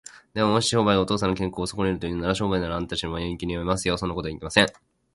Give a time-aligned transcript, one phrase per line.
[0.33, 3.99] でも、もし商売がお父さんの健康をそこねるというのなら、商売なんかあしたにでも永久にやめますよ。
[3.99, 4.65] そんなことはいけません。